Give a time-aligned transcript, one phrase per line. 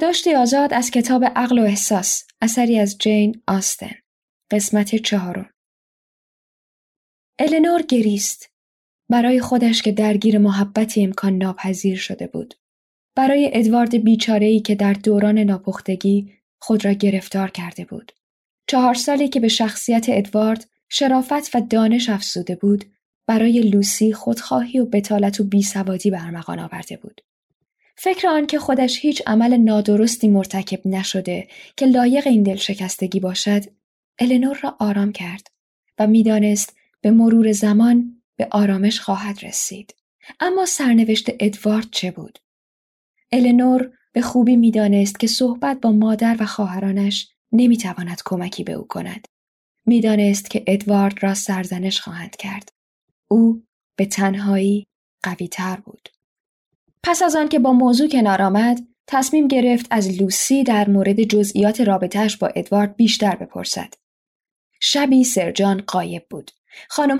[0.00, 3.90] برداشتی آزاد از کتاب عقل و احساس اثری از جین آستن.
[4.50, 5.50] قسمت چهارم.
[7.38, 8.50] النور گریست
[9.08, 12.54] برای خودش که درگیر محبتی امکان ناپذیر شده بود.
[13.14, 18.12] برای ادوارد بیچاره‌ای که در دوران ناپختگی خود را گرفتار کرده بود.
[18.66, 22.84] چهار سالی که به شخصیت ادوارد شرافت و دانش افزوده بود
[23.26, 27.20] برای لوسی خودخواهی و بتالت و بیسوادی برمغان آورده بود.
[28.00, 33.64] فکر آن که خودش هیچ عمل نادرستی مرتکب نشده که لایق این دلشکستگی باشد
[34.18, 35.46] النور را آرام کرد
[35.98, 39.94] و می‌دانست به مرور زمان به آرامش خواهد رسید.
[40.40, 42.38] اما سرنوشت ادوارد چه بود؟
[43.32, 49.28] النور به خوبی می‌دانست که صحبت با مادر و خواهرانش نمی‌تواند کمکی به او کند.
[49.86, 52.68] می‌دانست که ادوارد را سرزنش خواهند کرد.
[53.28, 53.62] او
[53.96, 54.86] به تنهایی
[55.22, 56.08] قوی تر بود.
[57.02, 61.80] پس از آن که با موضوع کنار آمد تصمیم گرفت از لوسی در مورد جزئیات
[61.80, 63.94] رابطهش با ادوارد بیشتر بپرسد
[64.80, 66.50] شبی سرجان قایب بود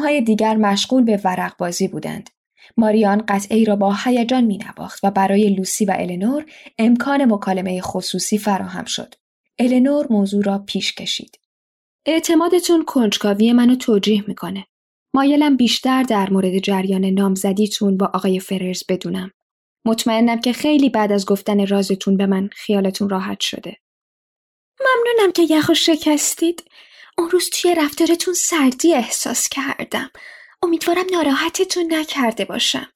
[0.00, 2.30] های دیگر مشغول به ورق بازی بودند
[2.76, 6.44] ماریان قطعی را با هیجان می نواخت و برای لوسی و النور
[6.78, 9.14] امکان مکالمه خصوصی فراهم شد.
[9.58, 11.38] النور موضوع را پیش کشید.
[12.06, 14.66] اعتمادتون کنجکاوی منو توجیه می‌کنه.
[15.14, 19.30] مایلم بیشتر در مورد جریان نامزدیتون با آقای فررز بدونم.
[19.84, 23.76] مطمئنم که خیلی بعد از گفتن رازتون به من خیالتون راحت شده.
[24.80, 26.64] ممنونم که یخو شکستید.
[27.18, 30.10] اون روز توی رفتارتون سردی احساس کردم.
[30.62, 32.92] امیدوارم ناراحتتون نکرده باشم.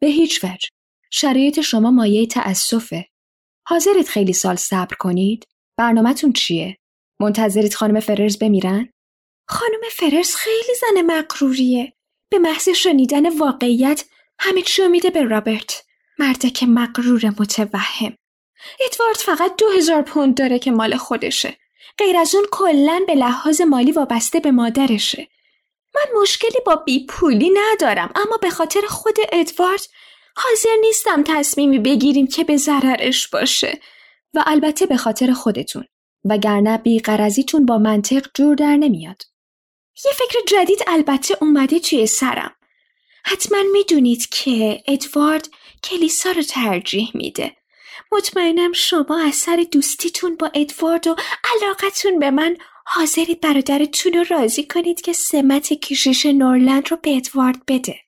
[0.00, 0.68] به هیچ وجه.
[1.10, 3.08] شرایط شما مایه تأسفه.
[3.66, 5.44] حاضرید خیلی سال صبر کنید؟
[5.78, 6.78] برنامهتون چیه؟
[7.20, 8.88] منتظرید خانم فررز بمیرن؟
[9.48, 11.92] خانم فررز خیلی زن مقروریه.
[12.30, 14.04] به محض شنیدن واقعیت
[14.38, 15.87] همه چی میده به رابرت.
[16.54, 18.16] که مقرور متوهم.
[18.80, 21.56] ادوارد فقط دو هزار پوند داره که مال خودشه.
[21.98, 25.28] غیر از اون کلا به لحاظ مالی وابسته به مادرشه.
[25.94, 29.80] من مشکلی با بیپولی ندارم اما به خاطر خود ادوارد
[30.36, 33.80] حاضر نیستم تصمیمی بگیریم که به ضررش باشه.
[34.34, 35.84] و البته به خاطر خودتون
[36.24, 39.22] وگرنه بیقرزیتون با منطق جور در نمیاد.
[40.04, 42.54] یه فکر جدید البته اومده توی سرم.
[43.24, 45.48] حتما می‌دونید که ادوارد
[45.84, 47.56] کلیسا رو ترجیح میده.
[48.12, 51.16] مطمئنم شما از سر دوستیتون با ادوارد و
[51.54, 52.56] علاقتون به من
[52.86, 58.00] حاضرید برادرتون رو راضی کنید که سمت کشیش نورلند رو به ادوارد بده.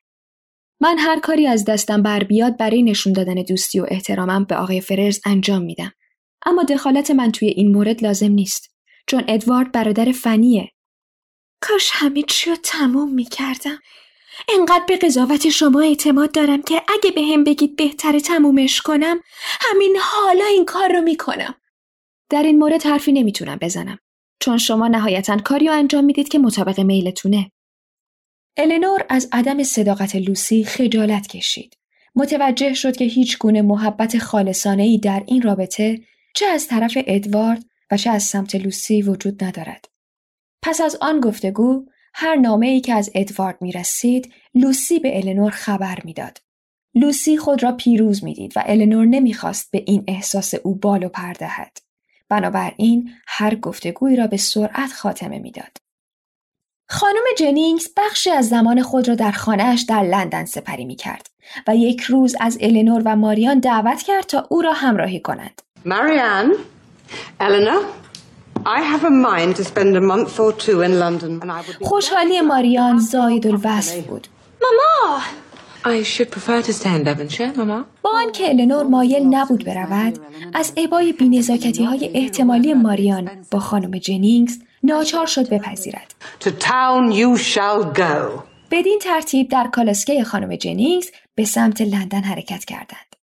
[0.80, 4.80] من هر کاری از دستم بر بیاد برای نشون دادن دوستی و احترامم به آقای
[4.80, 5.92] فررز انجام میدم.
[6.46, 8.70] اما دخالت من توی این مورد لازم نیست
[9.06, 10.70] چون ادوارد برادر فنیه.
[11.60, 13.78] کاش همه چی رو تموم می‌کردم.
[14.48, 19.20] انقدر به قضاوت شما اعتماد دارم که اگه به هم بگید بهتره تمومش کنم
[19.60, 21.54] همین حالا این کار رو می‌کنم.
[22.30, 23.98] در این مورد حرفی نمی‌تونم بزنم
[24.40, 27.50] چون شما نهایتا کاری رو انجام می‌دید که مطابق میلتونه.
[28.56, 31.76] النور از عدم صداقت لوسی خجالت کشید.
[32.14, 36.00] متوجه شد که هیچ گونه محبت خالصانه ای در این رابطه
[36.34, 39.84] چه از طرف ادوارد و چه از سمت لوسی وجود ندارد.
[40.62, 45.50] پس از آن گفتگو هر نامه ای که از ادوارد می رسید لوسی به النور
[45.50, 46.38] خبر می‌داد.
[46.94, 51.78] لوسی خود را پیروز می‌دید و النور نمی‌خواست به این احساس او بالو پردهد.
[52.28, 55.76] بنابراین هر گفتگویی را به سرعت خاتمه می‌داد.
[56.88, 61.30] خانم جنینگز بخشی از زمان خود را در خانهاش در لندن سپری می کرد
[61.66, 65.62] و یک روز از النور و ماریان دعوت کرد تا او را همراهی کنند.
[65.84, 66.54] ماریان،
[67.40, 67.84] النور،
[71.82, 74.26] خوشحالی ماریان زاید الوصف بود.
[74.62, 75.20] ماما
[75.82, 77.84] I should prefer to stay in Devonshire, Mama.
[78.02, 80.18] با آنکه النور مایل نبود برود
[80.54, 87.42] از عبای بینزاکتی های احتمالی ماریان با خانم جنینگز ناچار شد بپذیرد To town you
[87.42, 88.42] shall go.
[88.70, 93.16] بدین ترتیب در کالسکه خانم جنینگز به سمت لندن حرکت کردند.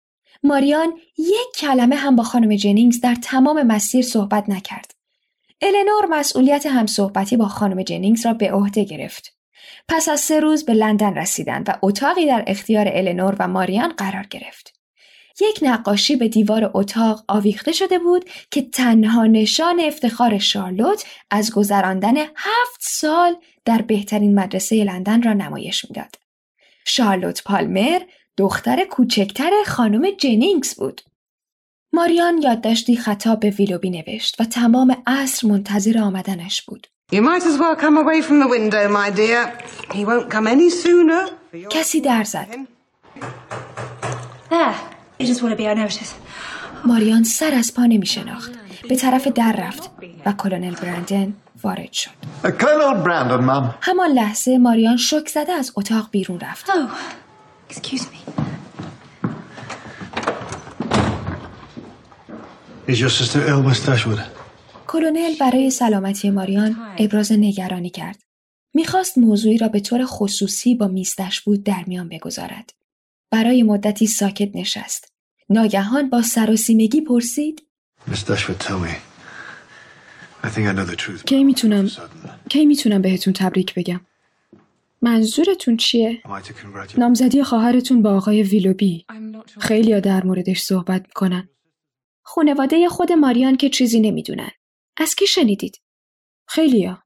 [0.43, 4.94] ماریان یک کلمه هم با خانم جنینگز در تمام مسیر صحبت نکرد.
[5.61, 9.37] النور مسئولیت همصحبتی با خانم جنینگز را به عهده گرفت.
[9.87, 14.27] پس از سه روز به لندن رسیدند و اتاقی در اختیار النور و ماریان قرار
[14.29, 14.79] گرفت.
[15.41, 22.17] یک نقاشی به دیوار اتاق آویخته شده بود که تنها نشان افتخار شارلوت از گذراندن
[22.17, 23.35] هفت سال
[23.65, 26.15] در بهترین مدرسه لندن را نمایش می‌داد.
[26.85, 28.01] شارلوت پالمر
[28.37, 31.01] دختر کوچکتر خانم جنینگز بود.
[31.95, 36.87] ماریان یادداشتی خطاب به ویلوبی نوشت و تمام عصر منتظر آمدنش بود.
[37.13, 39.41] You might as well come away from the window, my dear.
[39.93, 41.29] He won't come any sooner.
[41.69, 42.47] کسی در زد.
[45.19, 46.15] Unnoticed.
[46.85, 48.51] ماریان سر از پا نمی شناخت.
[48.89, 49.89] به طرف در رفت
[50.25, 51.33] و کلونل برندن
[51.63, 52.11] وارد شد.
[52.43, 53.73] Uh, Colonel Brandon, ma'am.
[53.81, 56.65] همان لحظه ماریان شک زده از اتاق بیرون رفت.
[56.71, 58.24] Oh, excuse me.
[62.87, 64.19] Is your sister ill, Miss Dashwood?
[64.87, 68.23] کلونل برای سلامتی ماریان ابراز نگرانی کرد.
[68.73, 72.73] می‌خواست موضوعی را به طور خصوصی با میستش بود در میان بگذارد.
[73.31, 75.13] برای مدتی ساکت نشست.
[75.49, 77.61] ناگهان با سراسیمگی پرسید
[78.11, 78.95] Miss Dashwood, tell me.
[80.43, 81.23] I think I know the truth.
[81.25, 81.89] کی می‌تونم.
[82.49, 84.01] کی می‌تونم بهتون تبریک بگم
[85.01, 86.21] منظورتون چیه
[86.97, 89.05] نامزدی خواهرتون با آقای ویلوبی
[89.59, 91.49] خیلیا در موردش صحبت می‌کنن
[92.25, 94.51] خانواده خود ماریان که چیزی نمی‌دونن.
[94.97, 95.81] از کی شنیدید؟
[96.47, 97.03] خیلیا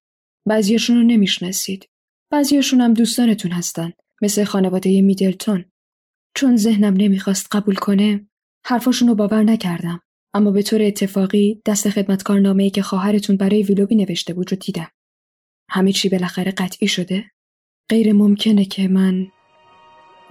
[0.47, 1.89] بعضیاشون رو نمی‌شناسید
[2.31, 5.65] بعضیاشون هم دوستانتون هستن مثل خانواده میدلتون
[6.35, 8.29] چون ذهنم نمی‌خواست قبول کنه
[8.65, 10.01] حرفاشون رو باور نکردم
[10.33, 14.87] اما به طور اتفاقی دست خدمتکارنامه‌ای که خواهرتون برای ویلوبی نوشته بود رو دیدم
[15.69, 17.31] همه چی بالاخره قطعی شده
[17.89, 19.27] غیر ممکنه که من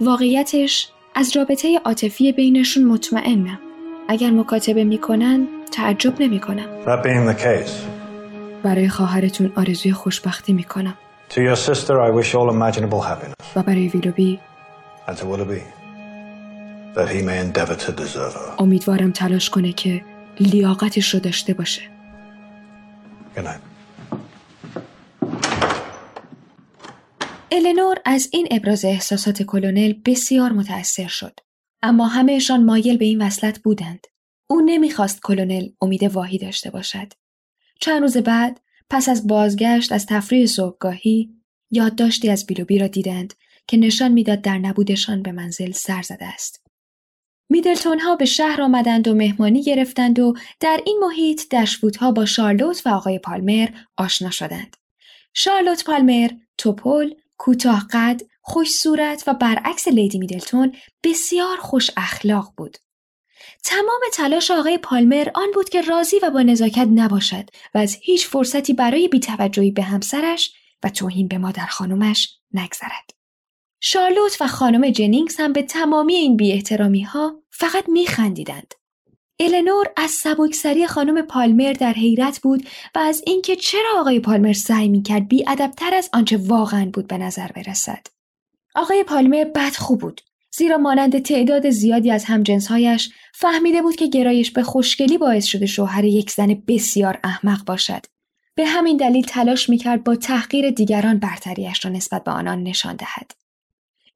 [0.01, 3.68] واقعیتش از رابطه عاطفی بینشون مطمئنم.
[4.11, 6.65] اگر مکاتبه می‌کنن تعجب نمی‌کنم.
[6.85, 7.71] That being the case,
[8.63, 10.97] برای خواهرتون آرزوی خوشبختی می‌کنم
[11.29, 14.39] to your sister I wish all imaginable happiness, و برای ویلوبی
[15.07, 15.61] and to Willoughby,
[16.95, 18.59] that he may endeavour to deserve her.
[18.61, 20.01] امیدوارم تلاش کنه که
[20.39, 21.81] لیاقتش رو داشته باشه
[23.35, 23.59] Good night.
[27.51, 31.39] النور از این ابراز احساسات کلونل بسیار متأثر شد.
[31.81, 34.07] اما همهشان مایل به این وصلت بودند.
[34.47, 37.13] او نمی‌خواست کلونل امید واهی داشته باشد.
[37.79, 41.29] چند روز بعد پس از بازگشت از تفریح صبحگاهی
[41.71, 43.33] یادداشتی از بیلوبی را دیدند
[43.67, 46.65] که نشان می‌داد در نبودشان به منزل سر زده است.
[47.49, 52.81] میدلتون ها به شهر آمدند و مهمانی گرفتند و در این محیط دشوودها با شارلوت
[52.85, 54.77] و آقای پالمر آشنا شدند.
[55.33, 62.77] شارلوت پالمر، توپل، کوتاه قد، خوش صورت و برعکس لیدی میدلتون بسیار خوش اخلاق بود.
[63.63, 68.27] تمام تلاش آقای پالمر آن بود که راضی و با نزاکت نباشد و از هیچ
[68.27, 70.53] فرصتی برای بیتوجهی به همسرش
[70.83, 73.09] و توهین به مادر خانومش نگذرد.
[73.81, 78.73] شارلوت و خانم جنینگز هم به تمامی این بی احترامی ها فقط می خندیدند.
[79.39, 84.89] النور از سبکسری خانم پالمر در حیرت بود و از اینکه چرا آقای پالمر سعی
[84.89, 88.07] می کرد بی ادبتر از آنچه واقعا بود به نظر برسد.
[88.75, 90.21] آقای پالمر بدخو بود
[90.51, 96.05] زیرا مانند تعداد زیادی از همجنسهایش فهمیده بود که گرایش به خوشگلی باعث شده شوهر
[96.05, 98.05] یک زن بسیار احمق باشد.
[98.55, 103.31] به همین دلیل تلاش می‌کرد با تحقیر دیگران برتریش را نسبت به آنان نشان دهد.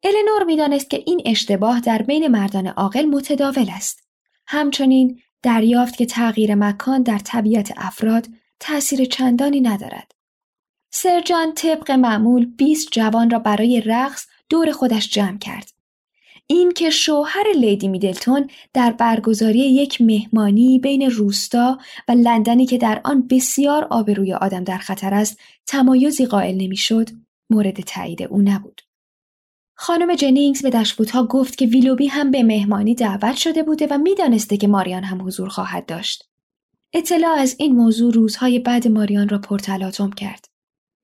[0.03, 4.03] النور می‌دانست که این اشتباه در بین مردان عاقل متداول است.
[4.47, 8.27] همچنین دریافت که تغییر مکان در طبیعت افراد
[8.59, 10.11] تأثیر چندانی ندارد.
[10.89, 15.69] سرجان طبق معمول 20 جوان را برای رقص دور خودش جمع کرد.
[16.47, 23.01] این که شوهر لیدی میدلتون در برگزاری یک مهمانی بین روستا و لندنی که در
[23.03, 27.09] آن بسیار آبروی آدم در خطر است تمایزی قائل نمی‌شد
[27.49, 28.81] مورد تایید او نبود.
[29.75, 34.57] خانم جنینگز به دشبوتها گفت که ویلوبی هم به مهمانی دعوت شده بوده و می‌دانسته
[34.57, 36.29] که ماریان هم حضور خواهد داشت.
[36.93, 40.45] اطلاع از این موضوع روزهای بعد ماریان را پرتلاطم کرد.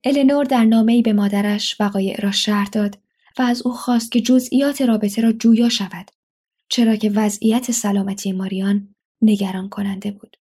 [0.04, 2.98] النور در نامه‌ای به مادرش وقایع را شرح داد
[3.40, 6.10] و از او خواست که جزئیات رابطه را جویا شود
[6.68, 10.36] چرا که وضعیت سلامتی ماریان نگران کننده بود.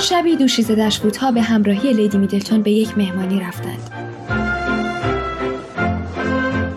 [0.00, 3.90] شبی دوشیزه دشبوتها به همراهی لیدی میدلتون به یک مهمانی رفتند.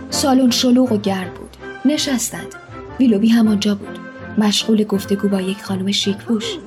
[0.10, 1.58] سالن شلوغ و گرم بود.
[1.86, 2.56] نشستند.
[3.00, 4.00] ویلوبی همانجا بود.
[4.38, 6.58] مشغول گفتگو با یک خانم شیکپوش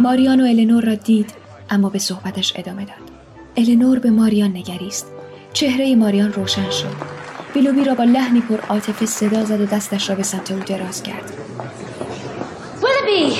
[0.00, 1.34] ماریان و النور را دید
[1.70, 3.10] اما به صحبتش ادامه داد.
[3.56, 5.13] النور به ماریان نگریست.
[5.54, 6.94] چهره ماریان روشن شد.
[7.54, 11.02] ویلوبی را با لحنی پر عاطفه صدا زد و دستش را به سمت او دراز
[11.02, 11.32] کرد.
[12.82, 13.36] ویلوبی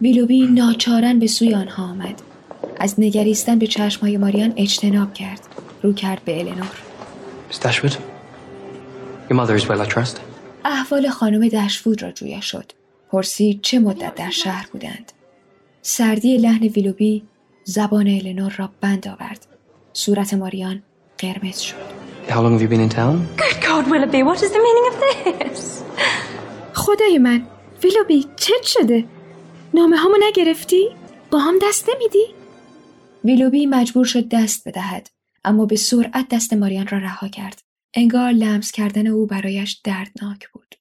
[0.00, 2.22] ویلوبی ناچاراً به سوی آنها آمد.
[2.76, 5.40] از نگریستن به چشمهای ماریان اجتناب کرد.
[5.82, 6.76] رو کرد به النور
[10.64, 12.72] احوال خانم دشفود را جویا شد.
[13.12, 15.12] پرسید چه مدت در شهر بودند.
[15.82, 17.22] سردی لحن ویلوبی
[17.64, 19.46] زبان النور را بند آورد
[19.92, 20.82] صورت ماریان
[21.18, 21.90] قرمز شد
[22.28, 23.14] How long have you been in town?
[23.36, 25.82] Good God, Willoughby, what is the meaning of this?
[26.74, 27.46] خدای من
[27.84, 29.04] ویلوبی چه شده؟
[29.74, 30.88] نامه همو نگرفتی؟
[31.30, 32.26] با هم دست نمیدی؟
[33.24, 35.10] ویلوبی مجبور شد دست بدهد
[35.44, 37.62] اما به سرعت دست ماریان را رها کرد
[37.94, 40.74] انگار لمس کردن او برایش دردناک بود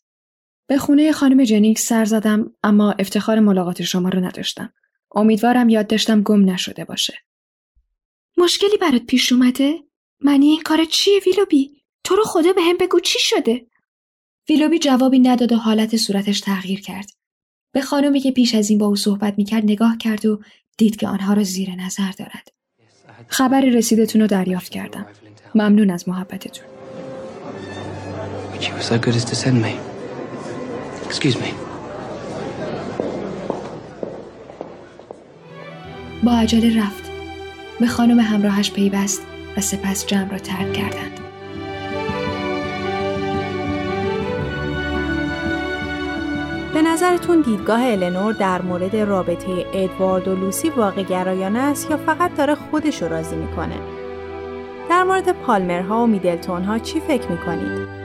[0.67, 4.73] به خونه خانم جنینگز سر زدم اما افتخار ملاقات شما رو نداشتم
[5.15, 7.13] امیدوارم یاد داشتم گم نشده باشه
[8.37, 9.79] مشکلی برات پیش اومده؟
[10.21, 13.65] معنی این کار چیه ویلوبی؟ تو رو خدا به هم بگو چی شده؟
[14.49, 17.09] ویلوبی جوابی نداد و حالت صورتش تغییر کرد.
[17.73, 20.41] به خانمی که پیش از این با او صحبت می‌کرد نگاه کرد و
[20.77, 22.47] دید که آنها را زیر نظر دارد.
[23.27, 25.05] خبری رسیدتون رو دریافت کردم.
[25.55, 26.65] ممنون از محبتتون.
[36.23, 37.11] با عجله رفت.
[37.79, 41.19] به خانم همراهش پیوست و سپس جمع را ترک کردند.
[46.73, 52.35] به نظرتون دیدگاه النور در مورد رابطه ادوارد و لوسی واقع گرایانه است یا فقط
[52.35, 53.79] داره خودش رو راضی می‌کنه؟
[54.89, 57.98] در مورد پالمرها و میدلتون ها چی فکر می‌کنید؟